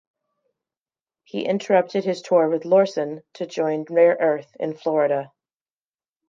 [1.25, 5.31] He interrupted his tour with Laursen to join Rare Earth in Florida.